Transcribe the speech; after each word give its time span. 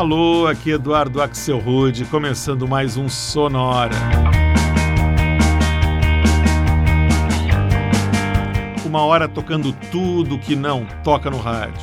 Alô, 0.00 0.46
aqui 0.46 0.70
Eduardo 0.70 1.20
Axel 1.20 1.58
Rude, 1.58 2.06
começando 2.06 2.66
mais 2.66 2.96
um 2.96 3.06
Sonora. 3.06 3.94
Uma 8.86 9.02
hora 9.02 9.28
tocando 9.28 9.74
tudo 9.92 10.38
que 10.38 10.56
não 10.56 10.86
toca 11.04 11.30
no 11.30 11.36
rádio. 11.36 11.82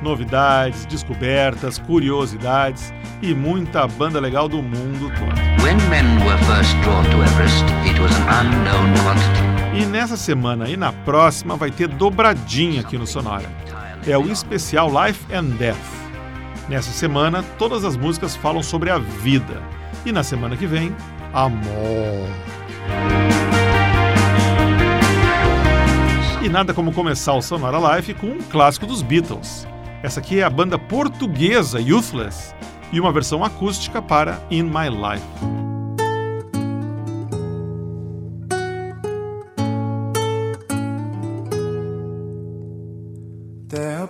Novidades, 0.00 0.86
descobertas, 0.86 1.76
curiosidades 1.76 2.94
e 3.20 3.34
muita 3.34 3.84
banda 3.84 4.20
legal 4.20 4.48
do 4.48 4.62
mundo 4.62 5.10
todo. 5.18 5.34
E 9.74 9.84
nessa 9.86 10.16
semana 10.16 10.68
e 10.68 10.76
na 10.76 10.92
próxima 10.92 11.56
vai 11.56 11.72
ter 11.72 11.88
dobradinha 11.88 12.82
aqui 12.82 12.96
no 12.96 13.08
Sonora. 13.08 13.50
É 14.06 14.16
o 14.16 14.30
especial 14.30 14.88
Life 14.88 15.26
and 15.34 15.56
Death. 15.56 16.09
Nessa 16.70 16.92
semana, 16.92 17.42
todas 17.58 17.84
as 17.84 17.96
músicas 17.96 18.36
falam 18.36 18.62
sobre 18.62 18.90
a 18.90 18.98
vida. 18.98 19.60
E 20.06 20.12
na 20.12 20.22
semana 20.22 20.56
que 20.56 20.68
vem, 20.68 20.94
amor. 21.32 22.28
E 26.40 26.48
nada 26.48 26.72
como 26.72 26.92
começar 26.92 27.34
o 27.34 27.42
Sonora 27.42 27.96
Life 27.96 28.14
com 28.14 28.28
um 28.28 28.38
clássico 28.38 28.86
dos 28.86 29.02
Beatles. 29.02 29.66
Essa 30.00 30.20
aqui 30.20 30.38
é 30.38 30.44
a 30.44 30.48
banda 30.48 30.78
portuguesa 30.78 31.80
Youthless 31.80 32.54
e 32.92 33.00
uma 33.00 33.10
versão 33.10 33.44
acústica 33.44 34.00
para 34.00 34.40
In 34.48 34.62
My 34.62 34.88
Life. 34.88 35.26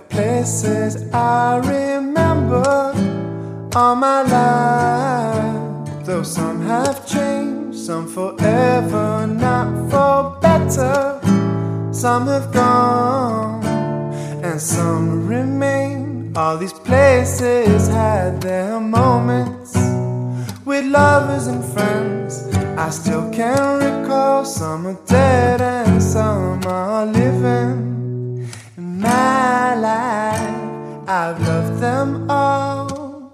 Places 0.09 0.97
I 1.13 1.90
remember 2.21 2.93
all 3.75 3.97
my 3.97 4.23
life, 4.23 6.05
though 6.05 6.23
some 6.23 6.61
have 6.63 7.07
changed, 7.07 7.79
some 7.79 8.07
forever, 8.07 9.27
not 9.27 9.69
for 9.91 10.39
better. 10.41 11.21
Some 11.93 12.27
have 12.27 12.53
gone, 12.53 13.65
and 14.45 14.61
some 14.61 15.27
remain. 15.27 16.33
All 16.37 16.57
these 16.57 16.73
places 16.73 17.89
had 17.89 18.41
their 18.41 18.79
moments 18.81 19.75
with 20.65 20.85
lovers 20.85 21.47
and 21.47 21.65
friends. 21.75 22.47
I 22.77 22.91
still 22.91 23.31
can 23.31 23.65
recall 23.85 24.45
some 24.45 24.87
are 24.87 24.99
dead 25.07 25.61
and 25.61 26.03
some 26.03 26.63
are 26.67 27.05
living. 27.07 28.49
In 28.77 29.01
my 29.01 29.75
life, 29.75 30.30
I've 31.13 31.41
loved 31.41 31.81
them 31.81 32.31
all. 32.31 33.33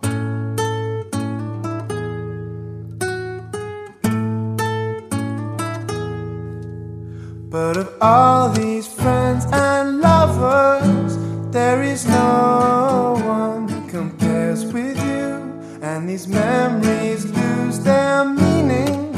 But 7.51 7.77
of 7.77 7.93
all 8.01 8.49
these 8.49 8.87
friends 8.87 9.45
and 9.53 10.01
lovers, 10.01 11.19
there 11.53 11.83
is 11.83 12.07
no 12.07 13.21
one 13.27 13.69
who 13.69 13.87
compares 13.91 14.65
with 14.65 14.97
you. 15.05 15.61
And 15.83 16.09
these 16.09 16.27
memories 16.27 17.27
lose 17.27 17.81
their 17.81 18.25
meaning 18.25 19.13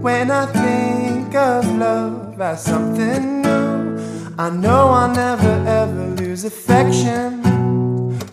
when 0.00 0.30
I 0.30 0.46
think 0.46 1.34
of 1.34 1.66
love 1.76 2.40
as 2.40 2.64
something 2.64 3.42
new. 3.42 3.98
I 4.38 4.48
know 4.48 4.88
I'll 4.88 5.14
never 5.14 5.62
ever 5.68 6.06
lose 6.16 6.44
affection 6.44 7.51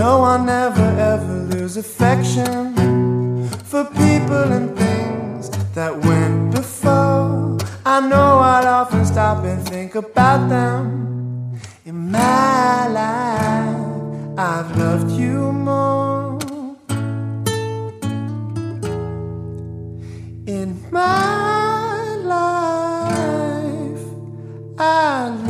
I 0.00 0.02
know 0.02 0.22
I'll 0.22 0.42
never 0.42 0.88
ever 0.98 1.34
lose 1.52 1.76
affection 1.76 2.74
for 3.64 3.84
people 3.84 4.44
and 4.56 4.74
things 4.74 5.50
that 5.74 5.94
went 5.94 6.52
before. 6.52 7.58
I 7.84 8.00
know 8.08 8.38
I'll 8.38 8.66
often 8.66 9.04
stop 9.04 9.44
and 9.44 9.62
think 9.68 9.96
about 9.96 10.48
them. 10.48 11.60
In 11.84 12.10
my 12.10 12.88
life, 12.88 14.38
I've 14.38 14.74
loved 14.78 15.10
you 15.10 15.52
more. 15.52 16.38
In 20.46 20.80
my 20.90 22.16
life, 22.24 24.04
I 24.78 25.49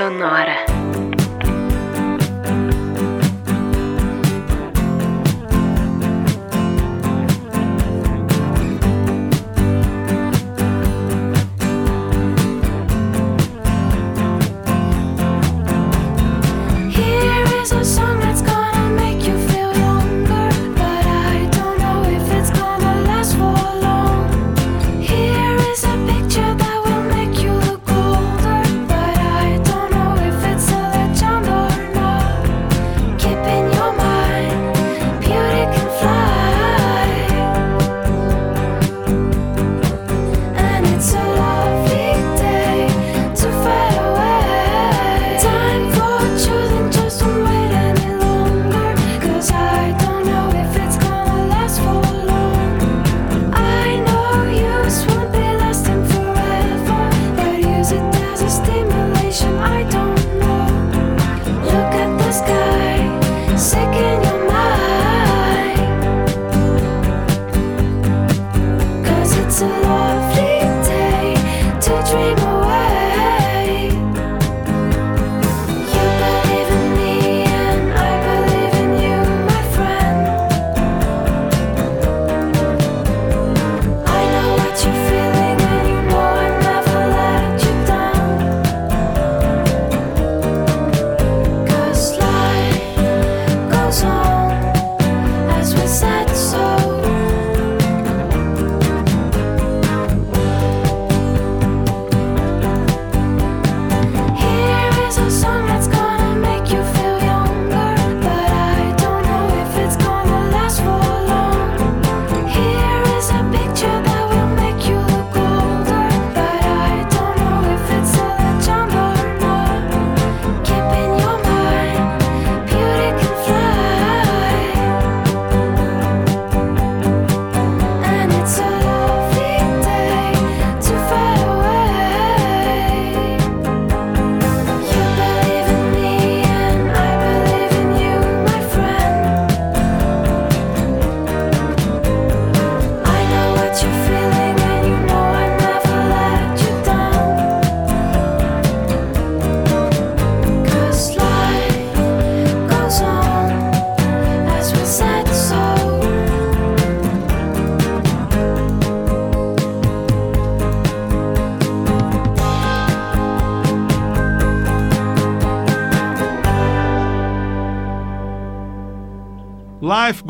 Sonora. 0.00 1.09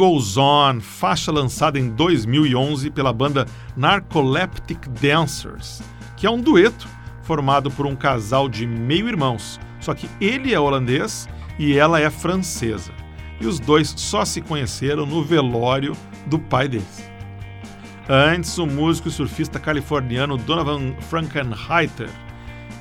Goes 0.00 0.38
On, 0.38 0.80
faixa 0.80 1.30
lançada 1.30 1.78
em 1.78 1.90
2011 1.90 2.88
pela 2.88 3.12
banda 3.12 3.44
Narcoleptic 3.76 4.88
Dancers, 4.98 5.82
que 6.16 6.26
é 6.26 6.30
um 6.30 6.40
dueto 6.40 6.88
formado 7.22 7.70
por 7.70 7.84
um 7.84 7.94
casal 7.94 8.48
de 8.48 8.66
meio-irmãos, 8.66 9.60
só 9.78 9.92
que 9.92 10.08
ele 10.18 10.54
é 10.54 10.58
holandês 10.58 11.28
e 11.58 11.76
ela 11.76 12.00
é 12.00 12.08
francesa. 12.08 12.92
E 13.38 13.46
os 13.46 13.60
dois 13.60 13.92
só 13.94 14.24
se 14.24 14.40
conheceram 14.40 15.04
no 15.04 15.22
velório 15.22 15.94
do 16.24 16.38
pai 16.38 16.66
deles. 16.66 17.06
Antes, 18.08 18.56
o 18.56 18.66
músico 18.66 19.08
e 19.08 19.10
surfista 19.10 19.60
californiano 19.60 20.38
Donovan 20.38 20.94
Frankenheiter 21.10 22.08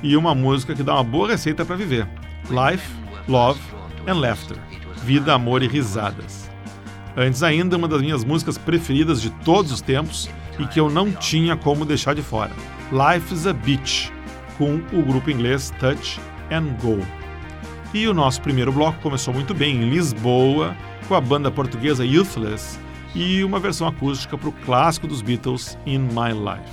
e 0.02 0.16
uma 0.16 0.34
música 0.34 0.74
que 0.74 0.82
dá 0.82 0.94
uma 0.94 1.04
boa 1.04 1.28
receita 1.28 1.66
para 1.66 1.76
viver: 1.76 2.08
Life, 2.48 2.90
Love 3.28 3.60
and 4.06 4.14
Laughter 4.14 4.56
Vida, 5.04 5.34
Amor 5.34 5.62
e 5.62 5.68
Risadas. 5.68 6.39
Antes 7.20 7.42
ainda, 7.42 7.76
uma 7.76 7.86
das 7.86 8.00
minhas 8.00 8.24
músicas 8.24 8.56
preferidas 8.56 9.20
de 9.20 9.28
todos 9.28 9.70
os 9.70 9.82
tempos 9.82 10.30
e 10.58 10.66
que 10.66 10.80
eu 10.80 10.88
não 10.88 11.12
tinha 11.12 11.54
como 11.54 11.84
deixar 11.84 12.14
de 12.14 12.22
fora: 12.22 12.50
Life 12.90 13.34
is 13.34 13.46
a 13.46 13.52
Beach, 13.52 14.10
com 14.56 14.76
o 14.90 15.02
grupo 15.02 15.30
inglês 15.30 15.70
Touch 15.78 16.18
and 16.50 16.74
Go. 16.80 16.98
E 17.92 18.08
o 18.08 18.14
nosso 18.14 18.40
primeiro 18.40 18.72
bloco 18.72 18.98
começou 19.02 19.34
muito 19.34 19.52
bem 19.52 19.76
em 19.76 19.90
Lisboa, 19.90 20.74
com 21.06 21.14
a 21.14 21.20
banda 21.20 21.50
portuguesa 21.50 22.06
Youthless 22.06 22.80
e 23.14 23.44
uma 23.44 23.60
versão 23.60 23.86
acústica 23.86 24.38
para 24.38 24.48
o 24.48 24.52
clássico 24.52 25.06
dos 25.06 25.20
Beatles, 25.20 25.76
In 25.84 25.98
My 25.98 26.32
Life. 26.32 26.72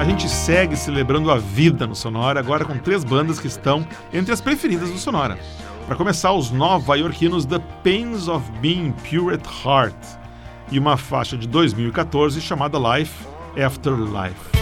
A 0.00 0.04
gente 0.06 0.26
segue 0.26 0.74
celebrando 0.74 1.30
a 1.30 1.36
vida 1.36 1.86
no 1.86 1.94
Sonora, 1.94 2.40
agora 2.40 2.64
com 2.64 2.78
três 2.78 3.04
bandas 3.04 3.38
que 3.38 3.46
estão 3.46 3.86
entre 4.10 4.32
as 4.32 4.40
preferidas 4.40 4.90
do 4.90 4.96
Sonora. 4.96 5.38
Para 5.86 5.94
começar, 5.94 6.32
os 6.32 6.50
nova-iorquinos 6.50 7.46
The 7.46 7.60
Pains 7.84 8.26
of 8.26 8.44
Being 8.60 8.92
Pure 9.08 9.34
at 9.34 9.46
Heart 9.64 9.96
e 10.72 10.80
uma 10.80 10.96
faixa 10.96 11.36
de 11.36 11.46
2014 11.46 12.40
chamada 12.40 12.76
Life 12.76 13.24
After 13.56 13.92
Life. 13.94 14.55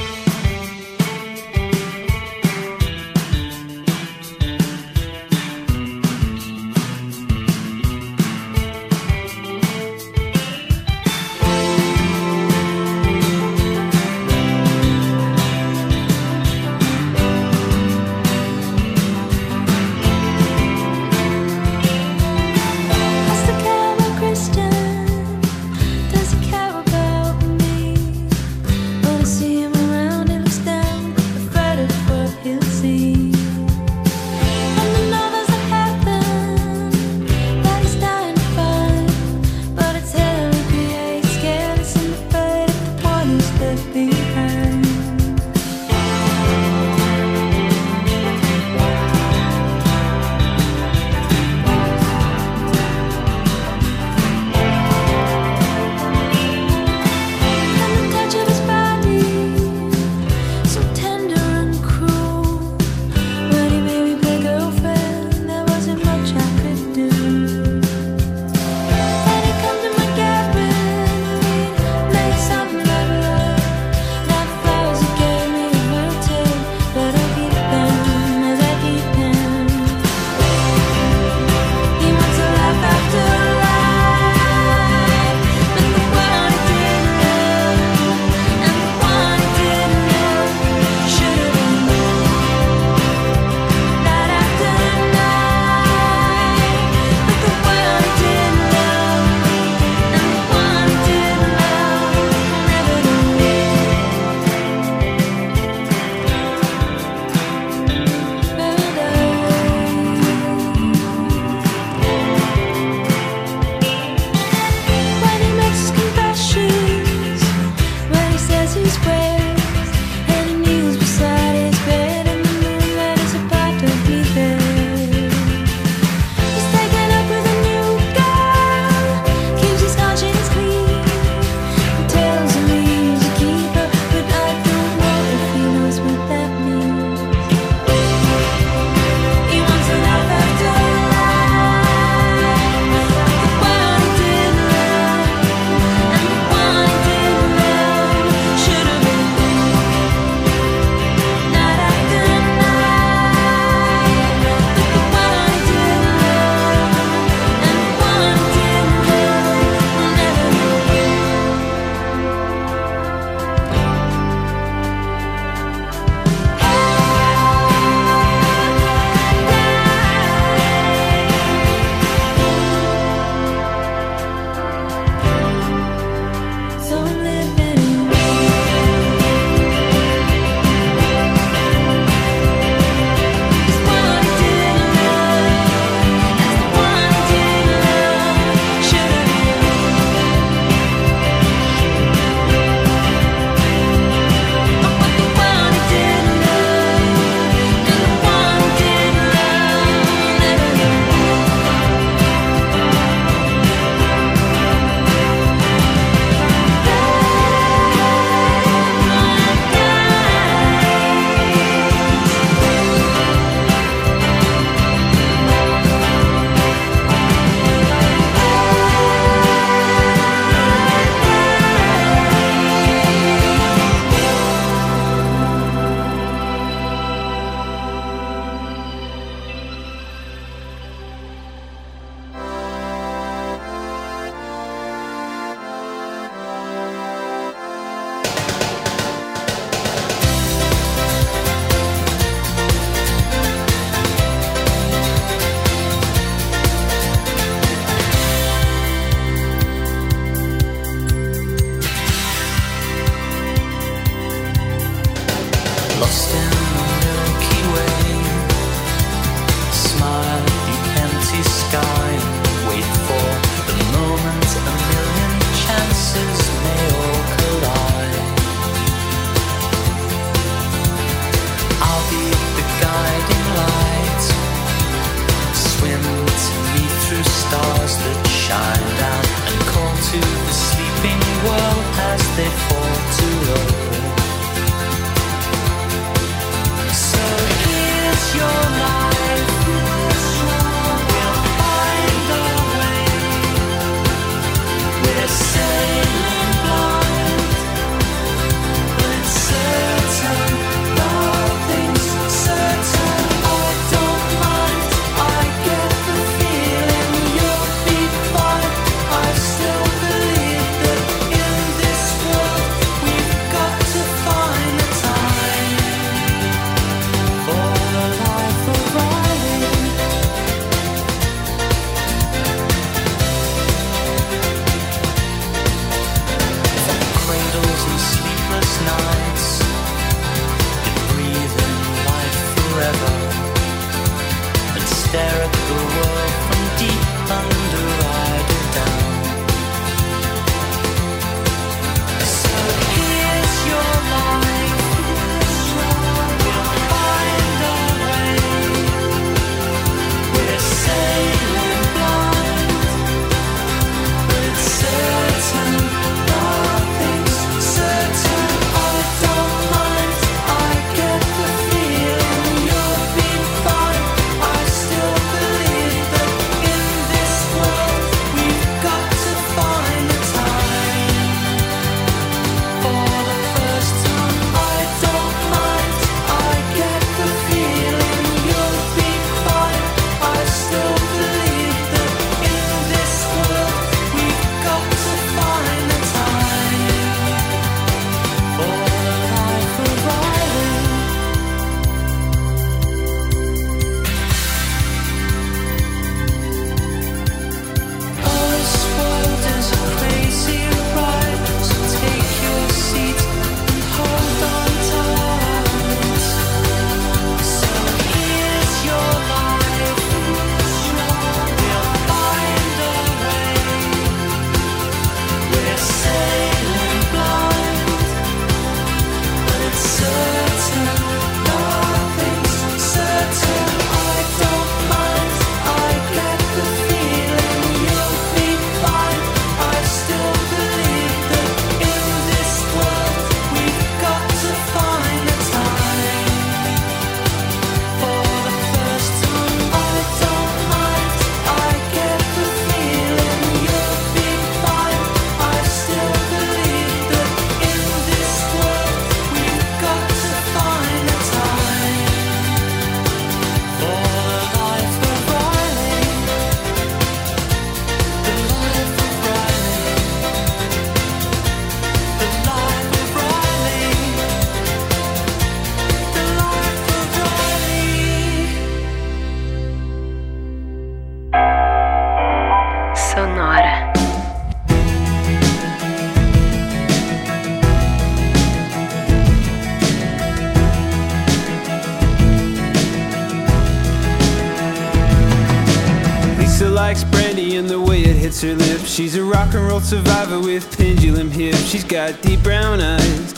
Way 487.95 488.03
it 488.03 488.17
hits 488.17 488.41
her 488.43 488.55
lips. 488.55 488.93
She's 488.93 489.15
a 489.17 489.23
rock 489.23 489.55
and 489.55 489.67
roll 489.67 489.81
survivor 489.81 490.41
with 490.41 490.77
pendulum 490.77 491.31
hips. 491.31 491.65
She's 491.65 491.85
got 491.85 492.21
deep 492.23 492.43
brown 492.43 492.81
eyes 492.81 493.33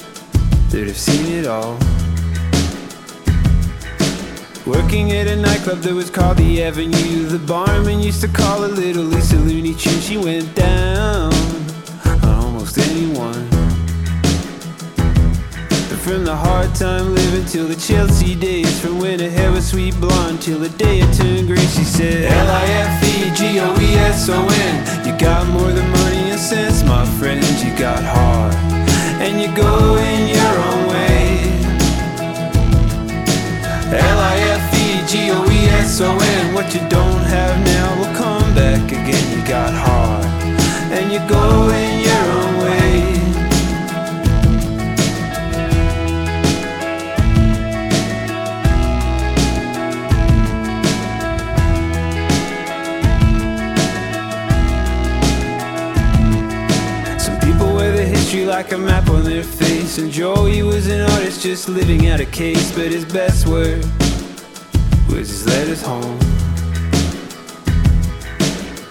that 0.70 0.86
have 0.86 0.96
seen 0.96 1.26
it 1.26 1.46
all. 1.46 1.78
Working 4.66 5.12
at 5.12 5.26
a 5.26 5.36
nightclub 5.36 5.78
that 5.78 5.94
was 5.94 6.10
called 6.10 6.38
the 6.38 6.62
Avenue. 6.62 7.26
The 7.26 7.38
barman 7.38 8.00
used 8.00 8.20
to 8.22 8.28
call 8.28 8.62
her 8.62 8.68
Little 8.68 9.04
Lisa 9.04 9.36
Looney 9.36 9.74
Tune. 9.74 10.00
She 10.00 10.16
went 10.16 10.54
down 10.54 11.35
from 16.06 16.24
the 16.24 16.36
hard 16.36 16.72
time 16.72 17.12
living 17.16 17.44
till 17.46 17.66
the 17.66 17.74
Chelsea 17.74 18.36
days, 18.36 18.80
from 18.80 19.00
when 19.00 19.18
her 19.18 19.28
hair 19.28 19.50
was 19.50 19.66
sweet 19.66 19.92
blonde 19.98 20.40
till 20.40 20.60
the 20.60 20.68
day 20.68 21.00
it 21.00 21.12
turned 21.12 21.48
gray, 21.48 21.56
she 21.56 21.82
said 21.82 22.30
L 22.30 22.48
I 22.48 22.64
F 22.86 23.02
E 23.02 23.34
G 23.34 23.58
O 23.58 23.74
E 23.80 23.94
S 24.14 24.28
O 24.28 24.46
N. 24.46 24.86
You 25.04 25.18
got 25.18 25.48
more 25.48 25.72
than 25.72 25.90
money 25.90 26.30
and 26.30 26.38
sense, 26.38 26.84
my 26.84 27.04
friend. 27.18 27.44
You 27.58 27.76
got 27.76 28.04
heart, 28.04 28.54
and 29.20 29.40
you 29.42 29.48
go 29.56 29.96
in 29.96 30.28
your 30.28 30.58
own 30.70 30.86
way. 30.94 31.16
L-I-F-E-G-O-E-S-O-N 33.86 34.54
What 36.54 36.74
you 36.74 36.80
don't 36.88 37.22
have 37.22 37.56
now 37.64 37.96
will 37.98 38.12
come 38.16 38.52
back 38.54 38.90
again 38.90 39.30
You 39.30 39.46
got 39.46 39.72
heart 39.72 40.26
And 40.90 41.12
you 41.12 41.20
go 41.28 41.68
in 41.70 41.95
like 58.56 58.72
a 58.72 58.78
map 58.78 59.10
on 59.10 59.22
their 59.22 59.42
face. 59.42 59.98
And 59.98 60.10
Joey 60.10 60.62
was 60.62 60.86
an 60.86 61.02
artist 61.02 61.42
just 61.42 61.68
living 61.68 62.06
out 62.08 62.20
a 62.20 62.24
case 62.24 62.74
But 62.74 62.86
his 62.86 63.04
best 63.04 63.46
work 63.46 63.82
was 65.10 65.28
his 65.28 65.46
letters 65.46 65.82
home. 65.82 66.18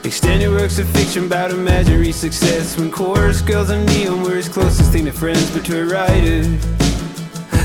Extended 0.03 0.49
works 0.49 0.77
of 0.77 0.87
fiction 0.89 1.25
about 1.25 1.49
imaginary 1.49 2.11
success. 2.11 2.77
When 2.77 2.91
chorus 2.91 3.41
girls 3.41 3.71
and 3.71 3.87
neon 3.87 4.21
were 4.21 4.35
his 4.35 4.47
closest 4.47 4.91
thing 4.91 5.05
to 5.05 5.11
friends 5.11 5.49
But 5.49 5.65
to 5.65 5.81
a 5.81 5.85
writer, 5.85 6.43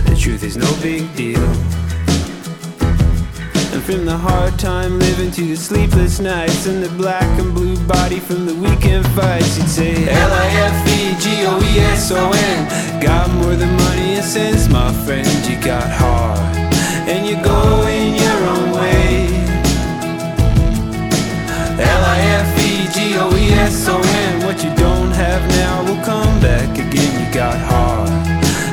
the 0.09 0.17
truth 0.19 0.43
is 0.43 0.57
no 0.57 0.73
big 0.81 1.15
deal 1.15 1.80
and 3.73 3.83
from 3.85 4.05
the 4.05 4.17
hard 4.17 4.59
time 4.59 4.99
living 4.99 5.31
to 5.31 5.43
the 5.43 5.57
sleepless 5.57 6.19
nights 6.19 6.67
And 6.67 6.83
the 6.83 6.89
black 6.91 7.23
and 7.39 7.55
blue 7.55 7.77
body 7.87 8.19
from 8.19 8.47
the 8.47 8.55
weekend 8.55 9.07
fights. 9.09 9.57
You'd 9.59 9.69
say 9.69 10.09
L-I-F-E-G-O-E-S-O-N 10.09 10.61
Got 13.01 13.31
more 13.31 13.55
than 13.55 13.77
money 13.77 14.15
and 14.15 14.25
sense, 14.25 14.69
my 14.69 14.93
friend. 15.05 15.29
You 15.47 15.61
got 15.63 15.89
heart 15.89 16.39
And 17.09 17.27
you 17.29 17.37
go 17.43 17.87
in 17.87 18.15
your 18.15 18.45
own 18.55 18.73
way. 18.73 19.29
L-I-F-E-G-O-E-S-O-N 21.79 22.83
What 24.47 24.65
you 24.65 24.75
don't 24.75 25.13
have 25.13 25.49
now 25.51 25.85
will 25.85 26.03
come 26.05 26.41
back 26.41 26.77
again. 26.77 27.27
You 27.27 27.33
got 27.33 27.59
heart 27.61 28.11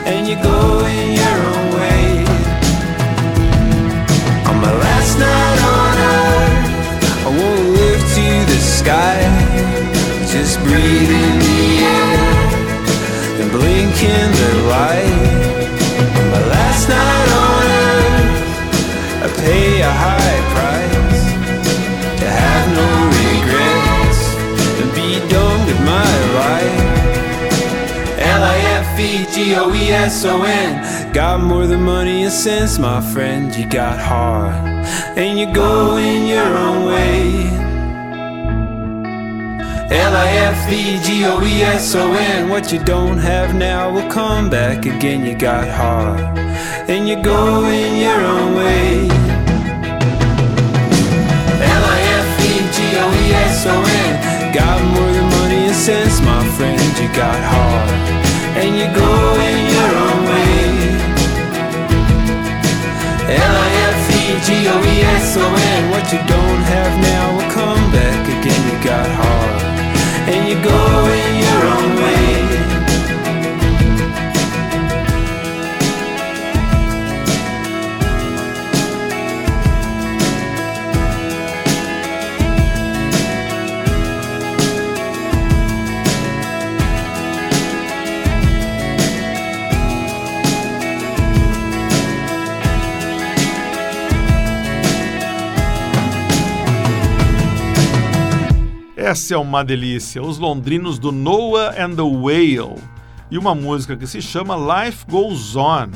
And 0.08 0.28
you 0.28 0.36
go 0.42 0.86
in 0.86 1.14
your 1.14 1.38
own 1.54 1.72
way 1.72 1.77
night 5.20 5.60
on 5.76 5.94
earth, 6.14 7.26
I 7.26 7.30
won't 7.40 7.68
look 7.80 8.00
to 8.18 8.28
the 8.52 8.60
sky. 8.60 9.20
Just 10.32 10.60
breathe 10.62 11.12
in 11.26 11.36
the 11.48 11.62
air 11.96 12.22
and 13.42 13.50
blink 13.52 13.96
in 14.04 14.28
the 14.42 14.54
light. 14.74 15.58
My 16.32 16.42
last 16.56 16.84
night 16.90 17.30
on 17.46 17.64
earth, 17.84 19.26
I 19.26 19.28
pay 19.42 19.82
a 19.82 19.94
high 20.06 20.40
price 20.56 21.22
to 22.22 22.28
have 22.42 22.68
no 22.80 22.90
regrets 23.22 24.22
and 24.82 24.90
be 24.94 25.10
done 25.34 25.60
with 25.66 25.82
my 25.94 26.12
life. 26.42 26.88
L-I-F-E-G-O-E-S-O-N 28.20 29.38
Got 31.14 31.40
more 31.40 31.66
than 31.66 31.82
money 31.84 32.24
and 32.24 32.32
sense, 32.32 32.78
my 32.78 33.00
friend 33.14 33.56
You 33.56 33.68
got 33.68 34.00
heart 34.00 34.77
And 35.18 35.40
you 35.40 35.52
go 35.52 35.98
in 35.98 36.28
your 36.28 36.46
own 36.46 36.86
way. 36.86 37.50
L-I-F-E-G-O-E-S-O-N 39.90 41.00
What 42.50 42.72
you 42.72 42.78
don't 42.84 43.18
have 43.18 43.56
now 43.56 43.92
will 43.92 44.08
come 44.12 44.48
back 44.48 44.86
again. 44.86 45.26
You 45.26 45.34
got 45.36 45.68
heart. 45.70 46.20
And 46.88 47.08
you 47.10 47.20
go 47.24 47.66
in 47.66 48.00
your 48.00 48.22
own 48.22 48.54
way. 48.58 49.08
L-I-F-E-G-O-E-S-O-N 51.80 52.54
Got 54.54 54.84
more 54.94 55.12
than 55.14 55.30
money 55.32 55.66
and 55.66 55.76
sense, 55.76 56.22
my 56.22 56.48
friend. 56.58 56.80
You 57.02 57.08
got 57.16 57.42
heart. 57.42 57.90
And 58.56 58.78
you 58.78 58.86
go 58.94 59.34
in 59.50 59.66
your 59.74 59.98
own 59.98 60.26
way 60.26 60.58
L-I-F-E-G-O-E-S-O-N 64.48 65.92
What 65.92 66.08
you 66.14 66.20
don't 66.20 66.64
have 66.72 66.94
now 67.04 67.36
will 67.36 67.52
come 67.52 67.92
back 67.92 68.24
again. 68.28 68.62
You 68.72 68.80
got 68.84 69.08
heart 69.20 69.62
And 70.32 70.48
you 70.48 70.56
go 70.64 70.80
in 71.12 71.34
your 71.44 71.62
own 71.76 71.90
way 72.00 72.48
Essa 99.08 99.36
é 99.36 99.38
uma 99.38 99.64
delícia, 99.64 100.22
os 100.22 100.38
londrinos 100.38 101.00
do 101.00 101.14
Noah 101.14 101.74
and 101.82 101.96
the 101.96 102.02
Whale 102.02 102.76
e 103.32 103.38
uma 103.38 103.56
música 103.56 103.96
que 103.96 104.06
se 104.06 104.22
chama 104.22 104.84
Life 104.84 105.06
Goes 105.10 105.56
On, 105.56 105.88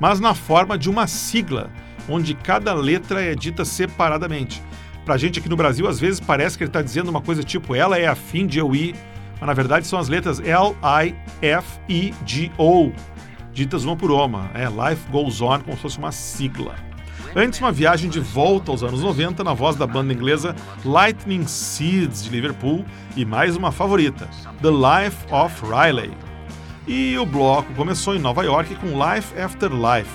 mas 0.00 0.18
na 0.18 0.34
forma 0.34 0.76
de 0.76 0.90
uma 0.90 1.06
sigla, 1.06 1.70
onde 2.08 2.34
cada 2.34 2.74
letra 2.74 3.22
é 3.22 3.36
dita 3.36 3.64
separadamente. 3.64 4.60
Pra 5.04 5.16
gente 5.16 5.38
aqui 5.38 5.48
no 5.48 5.54
Brasil, 5.54 5.86
às 5.86 6.00
vezes 6.00 6.18
parece 6.18 6.58
que 6.58 6.64
ele 6.64 6.70
está 6.70 6.82
dizendo 6.82 7.10
uma 7.10 7.20
coisa 7.22 7.44
tipo 7.44 7.76
ela 7.76 7.96
é 7.96 8.08
afim 8.08 8.44
de 8.44 8.58
eu 8.58 8.74
ir, 8.74 8.96
mas 9.38 9.46
na 9.46 9.54
verdade 9.54 9.86
são 9.86 9.96
as 9.96 10.08
letras 10.08 10.40
L-I-F-E-G-O, 10.40 10.82
ditas 13.52 13.84
uma 13.84 13.94
por 13.94 14.10
uma. 14.10 14.50
É 14.52 14.64
Life 14.64 15.08
Goes 15.12 15.40
On, 15.40 15.60
como 15.60 15.76
se 15.76 15.82
fosse 15.82 15.98
uma 15.98 16.10
sigla. 16.10 16.87
Antes, 17.36 17.60
uma 17.60 17.70
viagem 17.70 18.08
de 18.08 18.20
volta 18.20 18.70
aos 18.70 18.82
anos 18.82 19.02
90 19.02 19.44
na 19.44 19.52
voz 19.52 19.76
da 19.76 19.86
banda 19.86 20.12
inglesa 20.12 20.56
Lightning 20.84 21.46
Seeds 21.46 22.24
de 22.24 22.30
Liverpool 22.30 22.84
e 23.16 23.24
mais 23.24 23.56
uma 23.56 23.70
favorita, 23.70 24.28
The 24.62 24.70
Life 24.70 25.18
of 25.30 25.62
Riley. 25.66 26.10
E 26.86 27.18
o 27.18 27.26
bloco 27.26 27.72
começou 27.74 28.16
em 28.16 28.18
Nova 28.18 28.42
York 28.44 28.74
com 28.76 28.86
Life 28.86 29.38
After 29.38 29.70
Life, 29.70 30.10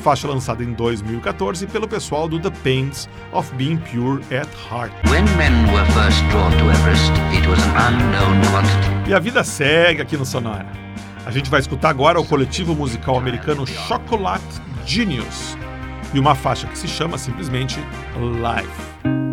faixa 0.00 0.26
lançada 0.26 0.64
em 0.64 0.72
2014 0.72 1.66
pelo 1.68 1.86
pessoal 1.86 2.28
do 2.28 2.40
The 2.40 2.50
Pains 2.64 3.08
of 3.32 3.54
Being 3.54 3.76
Pure 3.76 4.22
at 4.34 4.48
Heart. 4.70 4.92
Everest. 6.70 7.12
E 9.06 9.14
a 9.14 9.18
vida 9.20 9.44
segue 9.44 10.02
aqui 10.02 10.16
no 10.16 10.26
Sonora. 10.26 10.66
A 11.24 11.30
gente 11.30 11.48
vai 11.48 11.60
escutar 11.60 11.90
agora 11.90 12.18
o 12.18 12.24
coletivo 12.24 12.74
musical 12.74 13.16
americano 13.16 13.66
Chocolate 13.66 14.60
Genius 14.84 15.56
e 16.12 16.18
uma 16.18 16.34
faixa 16.34 16.66
que 16.66 16.78
se 16.78 16.88
chama 16.88 17.18
simplesmente 17.18 17.78
Life. 18.16 19.27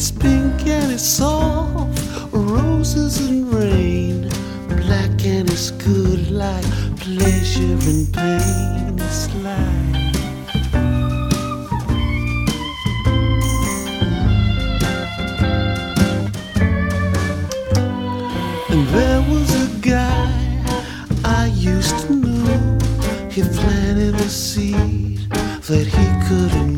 it's 0.00 0.12
pink 0.12 0.66
and 0.66 0.92
it's 0.92 1.02
soft, 1.02 2.00
roses 2.32 3.18
and 3.28 3.52
rain. 3.52 4.30
Black 4.66 5.26
and 5.26 5.46
it's 5.50 5.72
good 5.72 6.30
like 6.30 6.64
pleasure 6.96 7.76
and 7.90 8.06
pain. 8.14 8.98
It's 8.98 9.28
like. 9.44 9.90
And 18.70 18.86
there 18.96 19.20
was 19.30 19.50
a 19.66 19.68
guy 19.80 20.62
I 21.26 21.52
used 21.54 21.98
to 22.06 22.14
know. 22.14 22.78
He 23.30 23.42
planted 23.42 24.14
a 24.14 24.28
seed 24.30 25.28
that 25.68 25.86
he 25.94 26.06
couldn't 26.26 26.69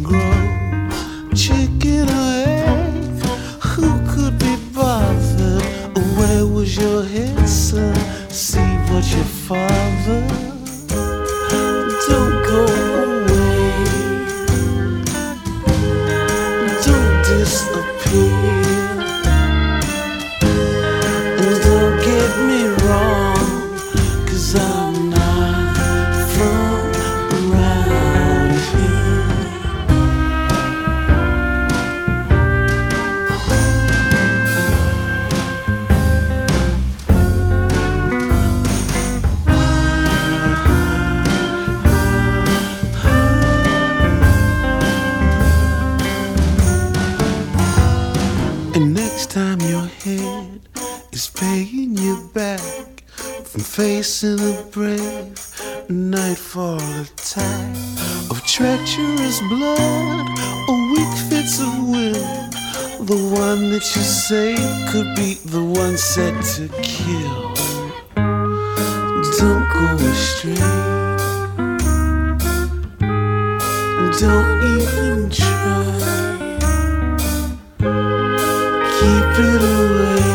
keep 79.03 79.47
it 79.47 79.63
away. 79.63 80.32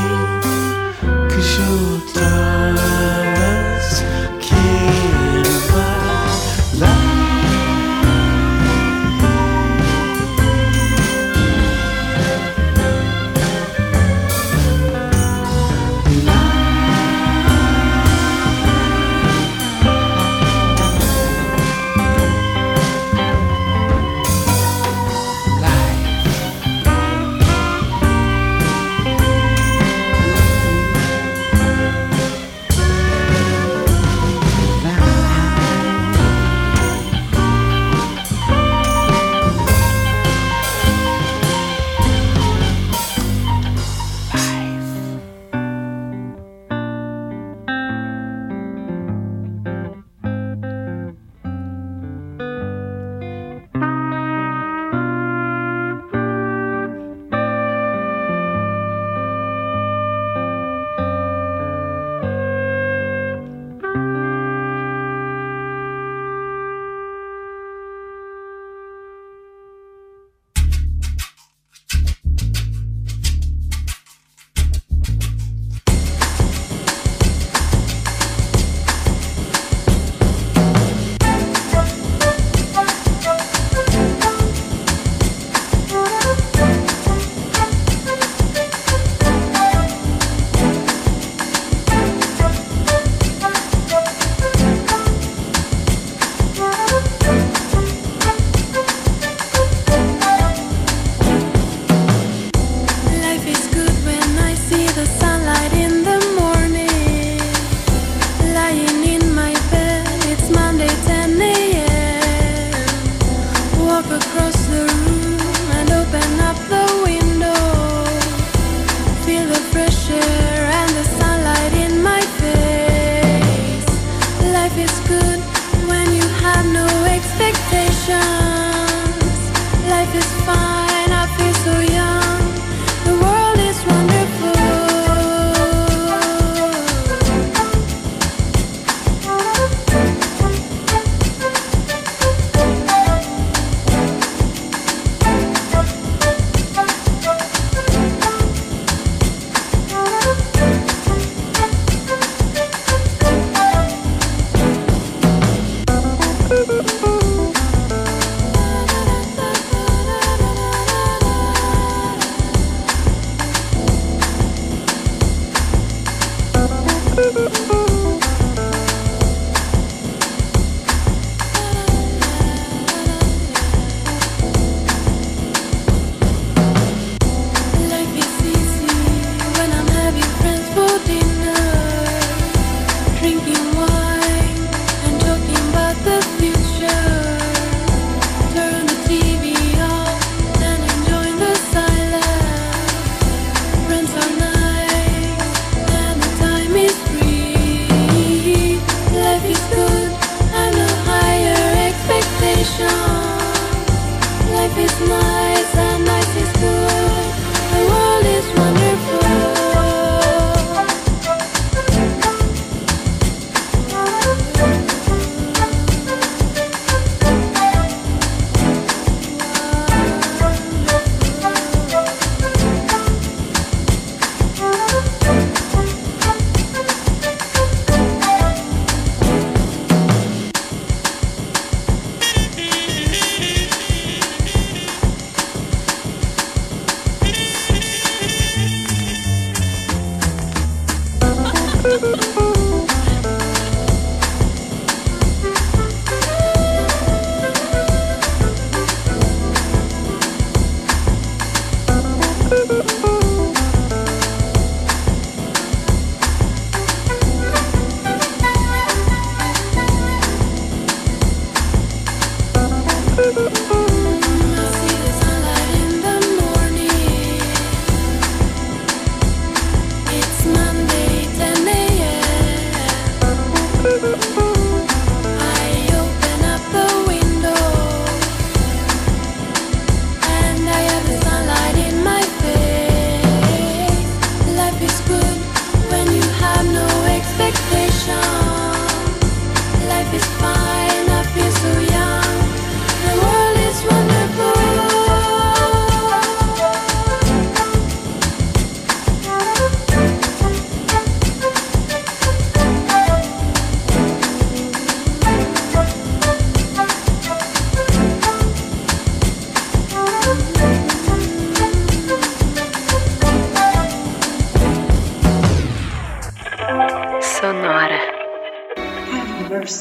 On. 319.68 319.74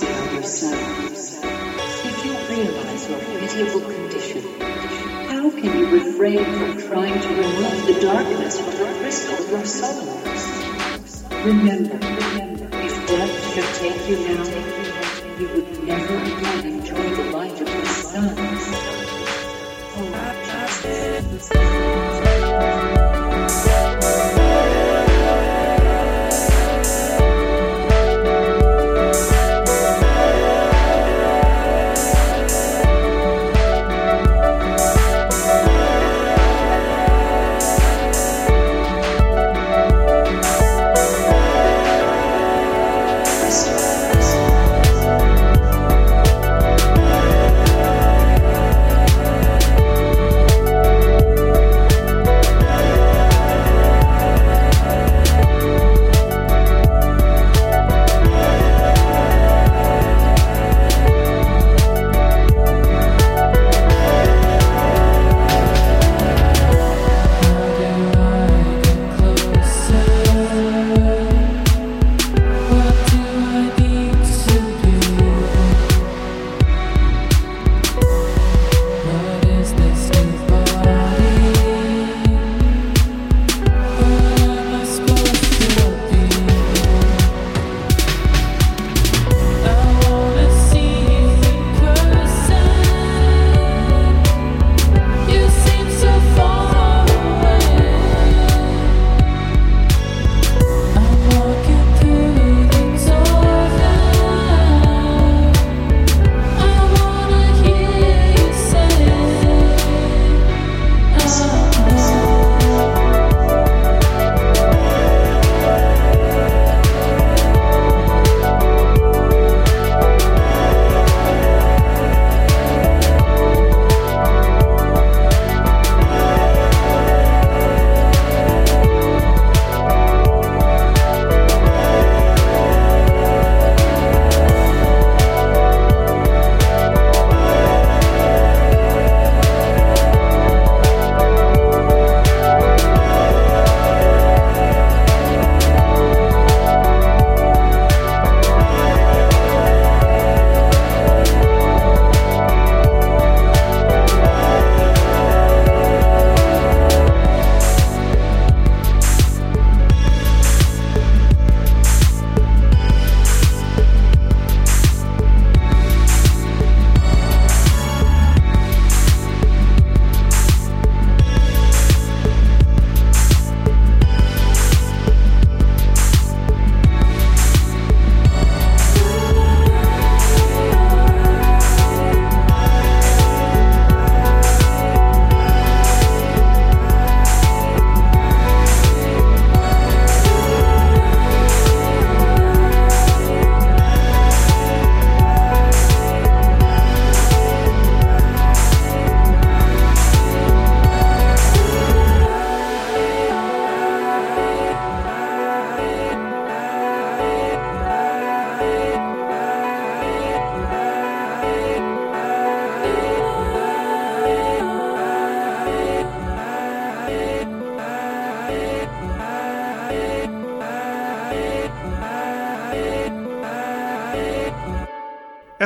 If 1.15 2.19
you 2.25 2.35
realize 2.51 3.09
your 3.09 3.21
pitiable 3.21 3.83
condition, 3.83 4.43
how 5.29 5.49
can 5.49 5.79
you 5.79 5.87
refrain 5.87 6.45
from 6.45 6.77
trying 6.89 7.21
to 7.21 7.29
remove 7.29 7.87
the 7.87 8.01
darkness 8.01 8.59
from 8.59 8.73
the 8.73 8.87
crystal 8.99 9.35
of 9.45 9.49
your 9.49 9.65
souls? 9.65 11.23
Remember, 11.31 11.99
remember, 11.99 12.69
if 12.83 13.07
death 13.07 13.35
should 13.55 13.71
take 13.81 14.09
you 14.09 14.17
now, 14.27 14.43
you 15.39 15.47
would 15.55 15.71
never 15.85 16.17
again 16.17 16.67
enjoy 16.67 17.09
the 17.15 17.31
light 17.31 17.61
of 17.61 17.67
the 17.69 17.87
sun. 17.87 18.35
Oh, 23.05 23.16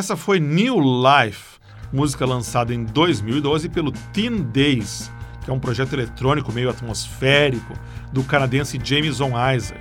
Essa 0.01 0.17
foi 0.17 0.41
New 0.41 0.79
Life, 0.81 1.59
música 1.93 2.25
lançada 2.25 2.73
em 2.73 2.85
2012 2.85 3.69
pelo 3.69 3.93
Teen 4.15 4.45
Days, 4.45 5.13
que 5.45 5.51
é 5.51 5.53
um 5.53 5.59
projeto 5.59 5.93
eletrônico 5.93 6.51
meio 6.51 6.71
atmosférico 6.71 7.75
do 8.11 8.25
canadense 8.25 8.81
Jameson 8.83 9.33
Isaac. 9.55 9.79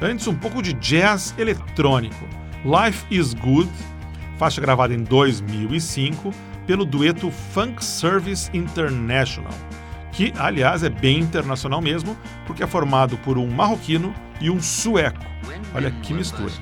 Antes, 0.00 0.28
um 0.28 0.36
pouco 0.36 0.62
de 0.62 0.72
jazz 0.74 1.34
eletrônico. 1.36 2.28
Life 2.64 3.04
is 3.10 3.34
Good, 3.34 3.68
faixa 4.38 4.60
gravada 4.60 4.94
em 4.94 5.02
2005 5.02 6.32
pelo 6.64 6.84
dueto 6.84 7.28
Funk 7.52 7.84
Service 7.84 8.48
International, 8.56 9.52
que, 10.12 10.32
aliás, 10.38 10.84
é 10.84 10.88
bem 10.88 11.18
internacional 11.18 11.80
mesmo, 11.80 12.16
porque 12.46 12.62
é 12.62 12.68
formado 12.68 13.18
por 13.18 13.36
um 13.36 13.50
marroquino 13.50 14.14
e 14.40 14.48
um 14.48 14.62
sueco. 14.62 15.26
Olha 15.74 15.90
que 15.90 16.14
mistura. 16.14 16.52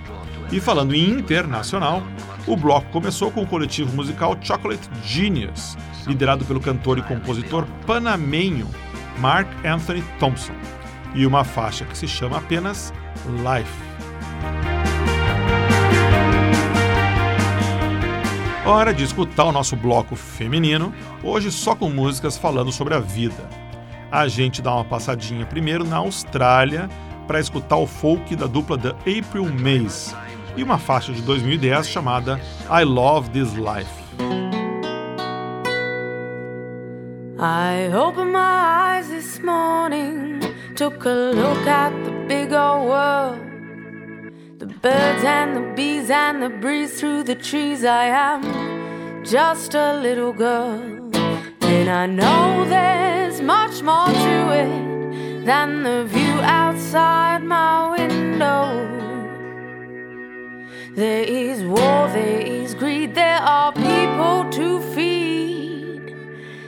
E 0.51 0.59
falando 0.59 0.95
em 0.95 1.11
internacional, 1.11 2.03
o 2.49 2.57
bloco 2.57 2.90
começou 2.90 3.30
com 3.30 3.42
o 3.42 3.46
coletivo 3.46 3.94
musical 3.94 4.34
Chocolate 4.40 4.88
Genius, 5.05 5.76
liderado 6.07 6.46
pelo 6.46 6.61
cantor 6.61 6.99
e 6.99 7.03
compositor 7.03 7.66
panamenho 7.86 8.66
Mark 9.18 9.46
Anthony 9.64 10.03
Thompson, 10.18 10.55
e 11.14 11.26
uma 11.26 11.44
faixa 11.44 11.84
que 11.84 11.96
se 11.96 12.09
chama 12.09 12.38
apenas 12.38 12.92
Life. 13.26 13.88
Hora 18.64 18.94
de 18.94 19.05
escutar 19.05 19.44
o 19.44 19.53
nosso 19.53 19.76
bloco 19.76 20.16
feminino, 20.16 20.94
hoje 21.22 21.51
só 21.51 21.74
com 21.74 21.90
músicas 21.90 22.38
falando 22.38 22.72
sobre 22.72 22.94
a 22.94 22.99
vida. 22.99 23.49
A 24.11 24.26
gente 24.26 24.62
dá 24.62 24.74
uma 24.74 24.84
passadinha 24.84 25.44
primeiro 25.44 25.84
na 25.84 25.96
Austrália 25.96 26.88
para 27.26 27.40
escutar 27.40 27.76
o 27.76 27.86
folk 27.86 28.34
da 28.36 28.46
dupla 28.46 28.78
The 28.78 28.90
April 29.18 29.46
Maze 29.53 30.28
e 30.59 30.63
uma 30.63 30.77
faixa 30.77 31.13
de 31.13 31.23
2010 31.23 31.89
chamada 31.89 32.41
I 32.69 32.83
Love 32.83 33.31
This 33.31 33.55
Life. 33.55 33.89
I 37.39 37.93
opened 37.95 38.33
my 38.33 38.99
eyes 38.99 39.09
this 39.09 39.39
morning, 39.39 40.41
took 40.75 41.07
a 41.07 41.33
look 41.33 41.65
at 41.69 41.93
the 42.03 42.11
big 42.27 42.53
old 42.53 42.89
world. 42.89 43.39
The 44.59 44.67
birds 44.67 45.25
and 45.25 45.55
the 45.55 45.75
bees 45.77 46.11
and 46.11 46.43
the 46.43 46.49
breeze 46.49 46.99
through 46.99 47.23
the 47.23 47.37
trees. 47.37 47.85
I 47.85 48.07
am 48.07 48.43
just 49.25 49.77
a 49.77 50.01
little 50.03 50.33
girl. 50.33 50.81
And 51.61 51.89
I 51.89 52.07
know 52.07 52.65
there's 52.69 53.41
much 53.41 53.81
more 53.83 54.07
to 54.07 54.53
it 54.53 55.45
than 55.47 55.85
the 55.85 56.05
view 56.07 56.41
outside 56.41 57.45
my 57.45 57.88
There 60.99 61.22
is 61.22 61.62
war, 61.62 62.09
there 62.09 62.40
is 62.40 62.74
greed, 62.74 63.14
there 63.14 63.38
are 63.40 63.72
people 63.72 64.51
to 64.51 64.80
feed. 64.96 66.12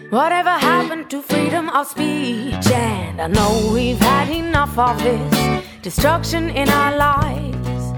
Whatever 0.08 0.50
happened 0.50 1.10
to 1.10 1.20
freedom 1.20 1.68
of 1.70 1.88
speech? 1.88 2.70
And 2.70 3.20
I 3.20 3.26
know 3.26 3.72
we've 3.74 3.98
had 3.98 4.28
enough 4.28 4.78
of 4.78 5.02
this 5.02 5.64
destruction 5.82 6.48
in 6.50 6.68
our 6.68 6.96
lives. 6.96 7.92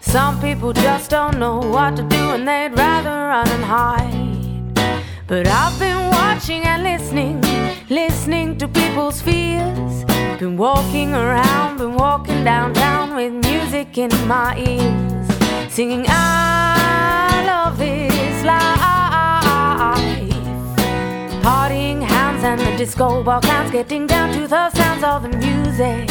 Some 0.00 0.40
people 0.40 0.72
just 0.72 1.10
don't 1.10 1.40
know 1.40 1.58
what 1.58 1.96
to 1.96 2.04
do 2.04 2.22
and 2.34 2.46
they'd 2.46 2.72
rather 2.78 3.10
run 3.10 3.48
and 3.48 3.64
hide. 3.64 5.02
But 5.26 5.48
I've 5.48 5.76
been 5.80 6.08
watching 6.12 6.62
and 6.62 6.84
listening, 6.84 7.40
listening 7.90 8.58
to 8.58 8.68
people's 8.68 9.20
fears. 9.20 10.04
Been 10.38 10.56
walking 10.56 11.12
around, 11.14 11.78
been 11.78 11.94
walking 11.94 12.44
downtown 12.44 13.16
with 13.16 13.32
music 13.44 13.98
in 13.98 14.12
my 14.28 14.56
ears 14.56 15.23
singing 15.74 16.04
I 16.06 17.42
love 17.44 17.76
this 17.78 18.44
life. 18.44 18.78
Partying 21.42 22.00
hands 22.00 22.44
and 22.44 22.60
the 22.60 22.76
disco 22.76 23.24
ball 23.24 23.40
clowns 23.40 23.72
getting 23.72 24.06
down 24.06 24.32
to 24.34 24.46
the 24.46 24.70
sounds 24.70 25.02
of 25.02 25.22
the 25.24 25.30
music. 25.36 26.06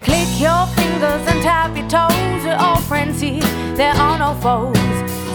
Click 0.00 0.28
your 0.40 0.66
fingers 0.78 1.22
and 1.30 1.40
tap 1.40 1.76
your 1.76 1.88
toes. 1.88 2.44
We're 2.44 2.56
all 2.58 2.80
friends 2.80 3.20
here, 3.20 3.48
there 3.76 3.94
are 3.94 4.18
no 4.18 4.34
foes. 4.40 4.76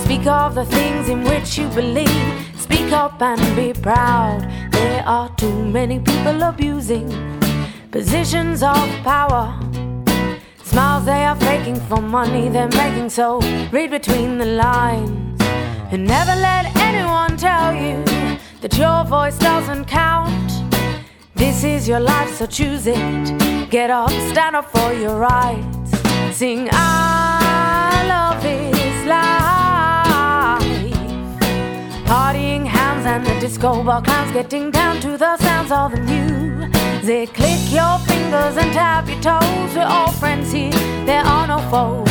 Speak 0.03 0.27
of 0.27 0.53
the 0.55 0.65
things 0.65 1.07
in 1.07 1.23
which 1.23 1.57
you 1.57 1.69
believe. 1.69 2.33
Speak 2.57 2.91
up 2.91 3.21
and 3.21 3.41
be 3.55 3.71
proud. 3.71 4.41
There 4.73 5.01
are 5.07 5.29
too 5.37 5.63
many 5.63 5.99
people 5.99 6.43
abusing 6.43 7.07
positions 7.89 8.63
of 8.63 8.89
power. 9.05 9.70
Smiles 10.71 11.03
they 11.03 11.25
are 11.25 11.35
faking 11.35 11.75
for 11.89 12.01
money 12.01 12.47
they're 12.47 12.69
making, 12.69 13.09
so 13.09 13.41
read 13.73 13.91
between 13.91 14.37
the 14.37 14.45
lines. 14.45 15.41
And 15.91 16.05
never 16.05 16.33
let 16.33 16.73
anyone 16.77 17.35
tell 17.35 17.73
you 17.75 18.01
that 18.61 18.77
your 18.77 19.03
voice 19.03 19.37
doesn't 19.37 19.83
count. 19.83 20.49
This 21.35 21.65
is 21.65 21.89
your 21.89 21.99
life, 21.99 22.33
so 22.35 22.45
choose 22.45 22.87
it. 22.87 23.69
Get 23.69 23.89
up, 23.89 24.11
stand 24.31 24.55
up 24.55 24.71
for 24.71 24.93
your 24.93 25.19
rights. 25.19 25.91
Sing, 26.31 26.69
I 26.71 28.05
love 28.07 28.41
this 28.41 29.05
life. 29.05 30.61
Partying 32.05 32.65
hands 32.65 33.05
and 33.05 33.25
the 33.25 33.37
disco 33.41 33.83
ball 33.83 34.01
clowns 34.01 34.31
getting 34.31 34.71
down 34.71 35.01
to 35.01 35.17
the 35.17 35.35
sounds 35.35 35.71
of 35.73 35.91
the 35.91 36.80
music. 37.01 37.33
Click 37.33 37.71
your 37.71 37.97
fingers 37.99 38.57
and 38.57 38.71
tap 38.73 39.07
your 39.07 39.21
toes. 39.21 39.75
We're 39.75 39.83
all 39.83 40.11
friends 40.11 40.51
here, 40.51 40.71
there 41.05 41.23
are 41.23 41.47
no 41.47 41.59
foes. 41.69 42.09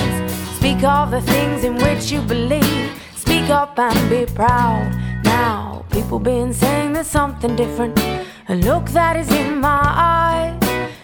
Speak 0.56 0.82
of 0.84 1.10
the 1.10 1.20
things 1.20 1.64
in 1.64 1.76
which 1.76 2.10
you 2.10 2.20
believe. 2.22 2.90
Speak 3.14 3.50
up 3.50 3.78
and 3.78 4.10
be 4.10 4.26
proud. 4.32 4.92
Now, 5.24 5.84
people 5.90 6.18
been 6.18 6.52
saying 6.52 6.92
there's 6.92 7.06
something 7.06 7.56
different. 7.56 7.98
A 8.48 8.56
look 8.56 8.86
that 8.90 9.16
is 9.16 9.30
in 9.30 9.60
my 9.60 9.82
eyes. 9.84 10.58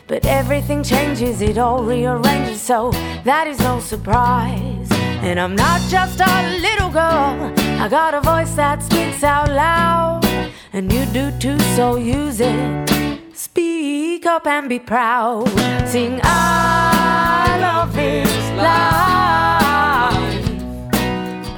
But 0.09 0.25
everything 0.25 0.85
changes, 0.85 1.43
it 1.43 1.59
all 1.59 1.83
rearranges, 1.83 2.61
so 2.61 2.93
that 3.25 3.49
is 3.49 3.59
no 3.59 3.81
surprise. 3.81 4.89
And 5.27 5.41
I'm 5.41 5.57
not 5.57 5.81
just 5.91 6.21
a 6.21 6.59
little 6.61 6.91
girl, 6.91 7.53
I 7.83 7.89
got 7.89 8.15
a 8.15 8.21
voice 8.21 8.55
that 8.55 8.85
speaks 8.85 9.25
out 9.25 9.49
loud. 9.49 10.25
And 10.73 10.93
you 10.93 11.07
do 11.07 11.33
too, 11.41 11.59
so 11.75 11.97
use 11.97 12.41
it. 12.41 12.96
Speak 13.37 14.25
up 14.25 14.47
and 14.47 14.67
be 14.67 14.79
proud. 14.79 15.47
Sing, 15.87 16.19
I 16.23 17.59
love 17.61 17.93
this 17.93 18.51
life. 18.57 20.17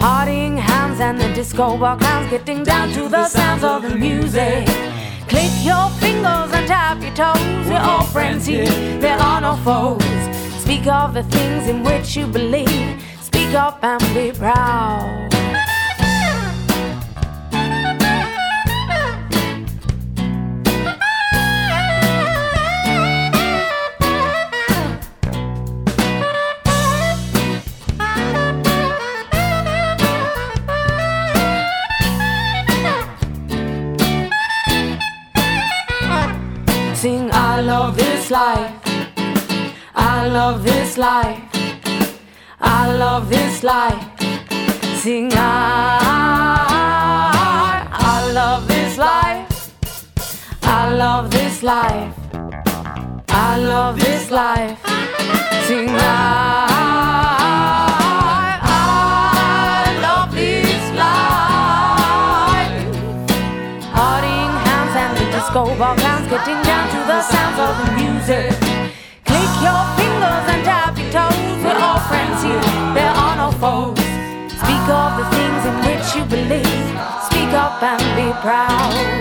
Partying 0.00 0.58
hands 0.58 0.98
and 0.98 1.20
the 1.20 1.32
disco 1.34 1.78
ball 1.78 1.96
clowns 1.96 2.28
getting 2.30 2.64
down 2.64 2.92
to 2.94 3.08
the 3.08 3.28
sounds 3.28 3.62
of 3.62 3.82
the 3.82 3.94
music. 3.94 4.66
Click 5.28 5.52
your 5.62 5.88
fingers 6.00 6.50
and 6.52 6.66
tap 6.66 7.00
your 7.00 7.14
toes. 7.14 7.68
We're 7.68 7.78
all 7.78 8.02
friends 8.02 8.44
here, 8.44 8.66
there 8.98 9.16
are 9.16 9.40
no 9.40 9.54
foes. 9.58 10.02
Speak 10.60 10.88
of 10.88 11.14
the 11.14 11.22
things 11.22 11.68
in 11.68 11.84
which 11.84 12.16
you 12.16 12.26
believe. 12.26 13.00
Speak 13.22 13.54
up 13.54 13.84
and 13.84 14.02
be 14.14 14.32
proud. 14.36 15.37
I 37.58 37.60
love 37.60 37.96
this 37.96 38.30
life. 38.30 38.70
I 39.92 40.28
love 40.28 40.62
this 40.62 40.96
life. 40.96 41.42
I 42.60 42.92
love 42.96 43.28
this 43.28 43.64
life. 43.64 44.00
Sing, 45.02 45.32
I, 45.32 45.98
I 47.90 48.30
love 48.30 48.68
this 48.68 48.96
life. 48.96 49.72
I 50.62 50.94
love 50.94 51.32
this 51.32 51.64
life. 51.64 52.14
I 53.28 53.58
love 53.58 53.98
this 53.98 54.30
life. 54.30 54.78
Sing, 55.66 55.88
I, 55.90 56.68
I 58.62 59.98
love 60.00 60.32
this 60.32 60.58
getting 66.28 66.60
down 66.62 66.86
to 66.90 67.00
the 67.08 67.22
sounds 67.22 67.58
of 67.58 67.72
the 67.80 67.88
music. 67.96 68.52
Click 69.24 69.52
your 69.64 69.82
fingers 69.96 70.44
and 70.52 70.62
tap 70.62 70.92
your 70.98 71.10
toes. 71.10 71.64
We're 71.64 71.80
all 71.80 72.00
friends 72.00 72.42
here, 72.42 72.60
there 72.92 73.14
are 73.16 73.36
no 73.36 73.50
foes. 73.52 73.98
Speak 74.52 74.84
of 74.92 75.16
the 75.16 75.26
things 75.32 75.62
in 75.70 75.76
which 75.86 76.06
you 76.16 76.24
believe. 76.28 76.88
Speak 77.28 77.52
up 77.56 77.82
and 77.82 78.02
be 78.14 78.28
proud. 78.42 79.17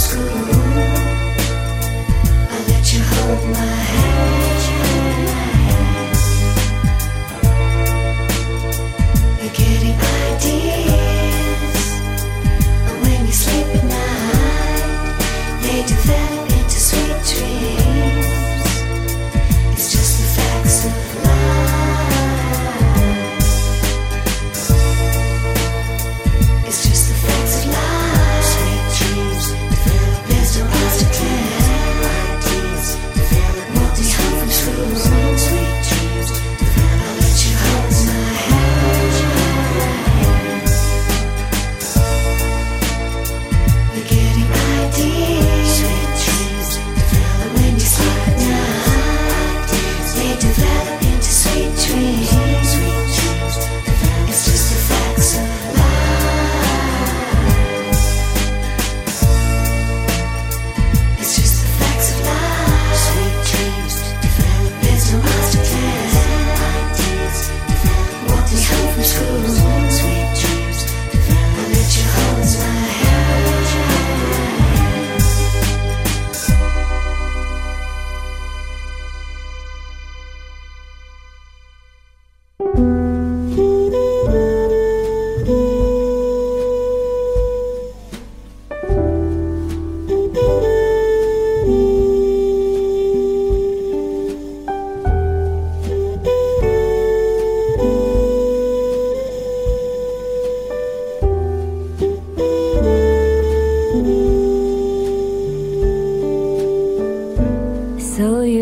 School. 0.00 0.22
I 2.48 2.64
let 2.68 2.90
you 2.90 3.02
hold 3.02 3.50
my 3.50 3.58
hand. 3.58 4.19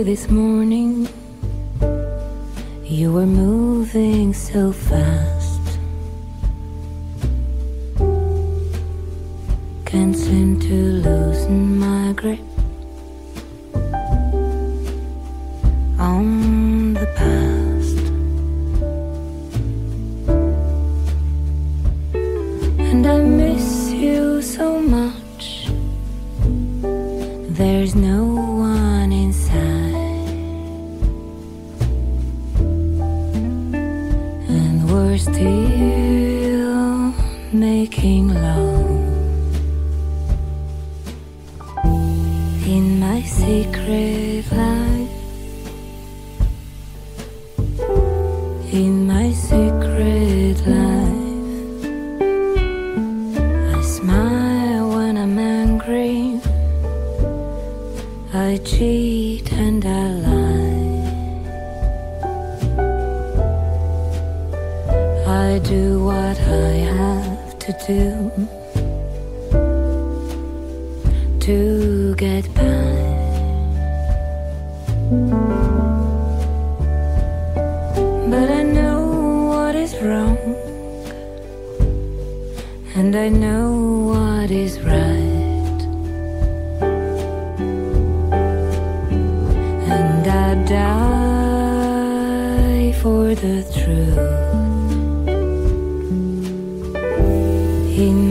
this 0.08 0.30
morning. 0.30 1.06
You 2.82 3.12
were 3.12 3.26
moving 3.26 4.32
so 4.32 4.72
fast. 4.72 5.37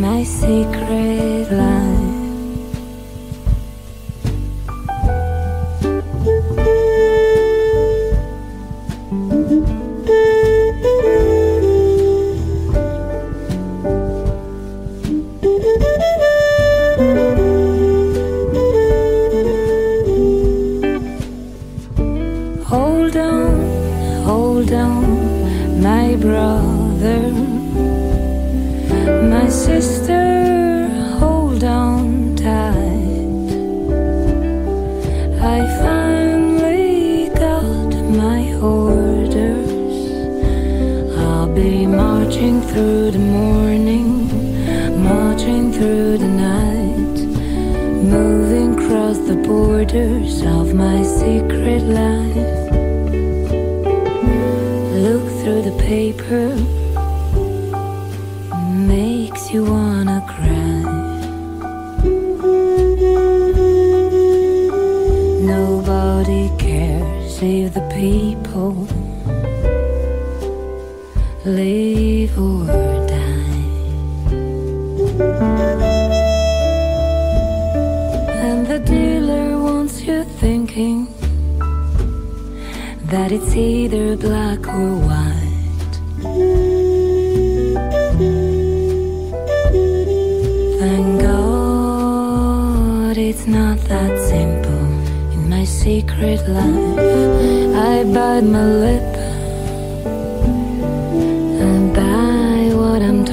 my 0.01 0.23
secret 0.23 1.51
line. 1.51 1.96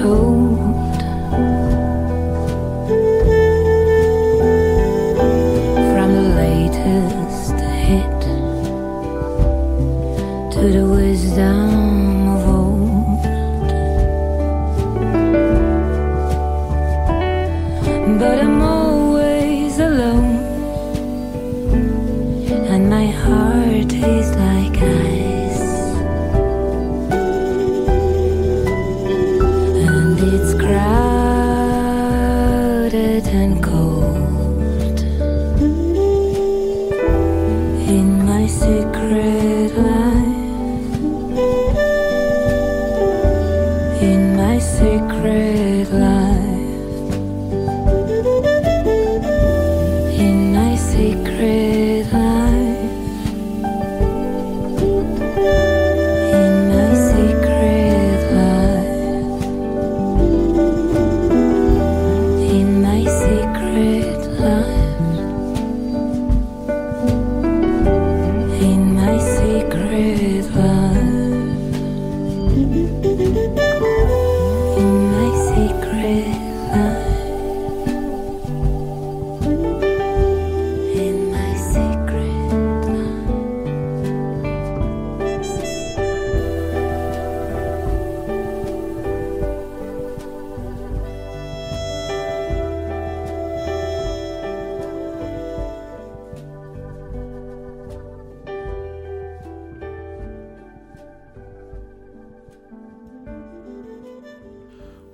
Oh. 0.06 0.43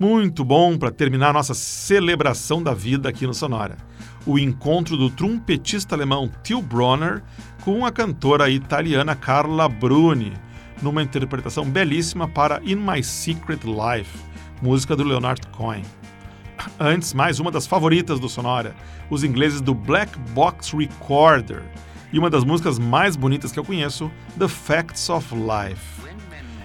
muito 0.01 0.43
bom 0.43 0.79
para 0.79 0.91
terminar 0.91 1.35
nossa 1.35 1.53
celebração 1.53 2.63
da 2.63 2.73
vida 2.73 3.11
aqui 3.11 3.27
no 3.27 3.35
Sonora. 3.35 3.77
O 4.25 4.39
encontro 4.39 4.97
do 4.97 5.11
trompetista 5.11 5.95
alemão 5.95 6.31
Till 6.43 6.63
Bronner 6.63 7.23
com 7.63 7.85
a 7.85 7.93
cantora 7.93 8.49
italiana 8.49 9.15
Carla 9.15 9.69
Bruni, 9.69 10.33
numa 10.81 11.03
interpretação 11.03 11.67
belíssima 11.67 12.27
para 12.27 12.63
In 12.65 12.77
My 12.77 13.05
Secret 13.05 13.61
Life, 13.65 14.19
música 14.63 14.97
do 14.97 15.05
Leonard 15.05 15.47
Cohen. 15.49 15.85
Antes, 16.79 17.13
mais 17.13 17.39
uma 17.39 17.51
das 17.51 17.67
favoritas 17.67 18.19
do 18.19 18.29
Sonora, 18.29 18.75
os 19.11 19.23
ingleses 19.23 19.61
do 19.61 19.75
Black 19.75 20.19
Box 20.31 20.75
Recorder, 20.75 21.63
e 22.11 22.19
uma 22.19 22.31
das 22.31 22.43
músicas 22.43 22.79
mais 22.79 23.17
bonitas 23.17 23.53
que 23.53 23.59
eu 23.59 23.65
conheço, 23.65 24.11
The 24.39 24.49
Facts 24.49 25.11
of 25.11 25.35
Life. 25.35 26.00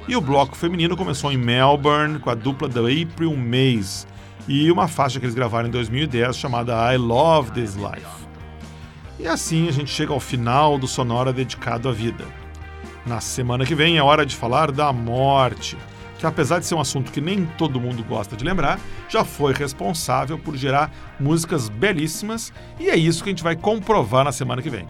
E 0.07 0.15
o 0.15 0.21
bloco 0.21 0.55
feminino 0.55 0.95
começou 0.95 1.31
em 1.31 1.37
Melbourne 1.37 2.19
com 2.19 2.29
a 2.29 2.35
dupla 2.35 2.69
da 2.69 2.81
April 2.81 3.35
Mays 3.35 4.05
e 4.47 4.71
uma 4.71 4.87
faixa 4.87 5.19
que 5.19 5.25
eles 5.25 5.33
gravaram 5.33 5.67
em 5.67 5.71
2010 5.71 6.37
chamada 6.37 6.93
I 6.93 6.97
Love 6.97 7.51
This 7.51 7.73
Life. 7.73 8.27
E 9.19 9.27
assim 9.27 9.67
a 9.67 9.71
gente 9.71 9.89
chega 9.89 10.13
ao 10.13 10.19
final 10.19 10.77
do 10.77 10.87
Sonora 10.87 11.33
dedicado 11.33 11.89
à 11.89 11.91
vida. 11.91 12.23
Na 13.03 13.19
semana 13.19 13.65
que 13.65 13.73
vem 13.73 13.97
é 13.97 14.03
hora 14.03 14.27
de 14.27 14.35
falar 14.35 14.71
da 14.71 14.93
morte, 14.93 15.75
que 16.19 16.27
apesar 16.27 16.59
de 16.59 16.67
ser 16.67 16.75
um 16.75 16.81
assunto 16.81 17.11
que 17.11 17.19
nem 17.19 17.43
todo 17.57 17.81
mundo 17.81 18.03
gosta 18.03 18.35
de 18.35 18.45
lembrar, 18.45 18.79
já 19.09 19.25
foi 19.25 19.53
responsável 19.53 20.37
por 20.37 20.55
gerar 20.55 20.91
músicas 21.19 21.67
belíssimas 21.67 22.53
e 22.79 22.91
é 22.91 22.95
isso 22.95 23.23
que 23.23 23.29
a 23.29 23.31
gente 23.31 23.43
vai 23.43 23.55
comprovar 23.55 24.23
na 24.23 24.31
semana 24.31 24.61
que 24.61 24.69
vem. 24.69 24.85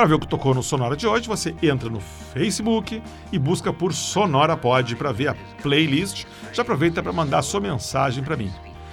Para 0.00 0.08
ver 0.08 0.14
o 0.14 0.18
que 0.18 0.26
tocou 0.26 0.54
no 0.54 0.62
Sonora 0.62 0.96
de 0.96 1.06
hoje, 1.06 1.28
você 1.28 1.54
entra 1.62 1.90
no 1.90 2.00
Facebook 2.00 3.02
e 3.30 3.38
busca 3.38 3.70
por 3.70 3.92
Sonora 3.92 4.56
Pod 4.56 4.96
para 4.96 5.12
ver 5.12 5.28
a 5.28 5.36
playlist. 5.60 6.24
Já 6.54 6.62
aproveita 6.62 7.02
para 7.02 7.12
mandar 7.12 7.42
sua 7.42 7.60
mensagem 7.60 8.24
para 8.24 8.34
mim. 8.34 8.50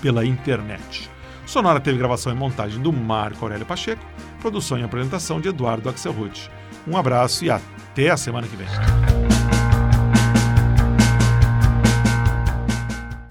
pela 0.00 0.24
internet. 0.24 1.10
Sonora 1.46 1.80
teve 1.80 1.98
gravação 1.98 2.32
e 2.32 2.36
montagem 2.36 2.80
do 2.80 2.92
Marco 2.92 3.44
Aurélio 3.44 3.66
Pacheco, 3.66 4.04
produção 4.40 4.78
e 4.78 4.84
apresentação 4.84 5.40
de 5.40 5.48
Eduardo 5.48 5.88
Axelrod. 5.88 6.50
Um 6.86 6.96
abraço 6.96 7.44
e 7.44 7.50
até 7.50 8.10
a 8.10 8.16
semana 8.16 8.46
que 8.46 8.56
vem. 8.56 8.68